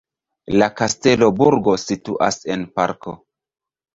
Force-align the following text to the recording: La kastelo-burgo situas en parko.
La 0.61 0.67
kastelo-burgo 0.79 1.75
situas 1.83 2.39
en 2.55 2.63
parko. 2.79 3.17